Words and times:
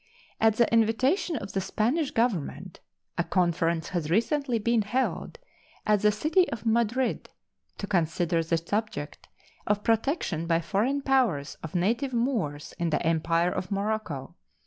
At 0.39 0.55
the 0.55 0.67
invitation 0.73 1.35
of 1.35 1.53
the 1.53 1.61
Spanish 1.61 2.09
Government, 2.09 2.79
a 3.19 3.23
conference 3.23 3.89
has 3.89 4.09
recently 4.09 4.57
been 4.57 4.81
held 4.81 5.37
at 5.85 6.01
the 6.01 6.11
city 6.11 6.49
of 6.51 6.65
Madrid 6.65 7.29
to 7.77 7.85
consider 7.85 8.43
the 8.43 8.57
subject 8.57 9.27
of 9.67 9.83
protection 9.83 10.47
by 10.47 10.59
foreign 10.59 11.03
powers 11.03 11.55
of 11.61 11.75
native 11.75 12.13
Moors 12.13 12.73
in 12.79 12.89
the 12.89 13.05
Empire 13.05 13.51
of 13.51 13.69
Morocco. 13.69 14.33